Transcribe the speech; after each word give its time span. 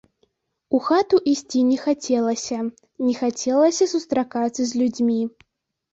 У 0.77 0.79
хату 0.85 1.19
ісці 1.31 1.59
не 1.71 1.77
хацелася, 1.83 2.57
не 3.05 3.13
хацелася 3.21 3.89
сустракацца 3.95 4.61
з 4.73 4.85
людзьмі. 4.85 5.21